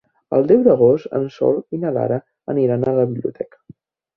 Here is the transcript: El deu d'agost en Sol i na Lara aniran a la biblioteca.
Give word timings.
El 0.37 0.45
deu 0.51 0.63
d'agost 0.67 1.11
en 1.19 1.27
Sol 1.35 1.61
i 1.77 1.81
na 1.83 1.93
Lara 1.99 2.19
aniran 2.55 2.89
a 2.93 2.99
la 3.01 3.07
biblioteca. 3.13 3.63